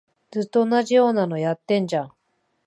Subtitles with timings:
[0.31, 2.11] ずっと同じようなのやってんじゃん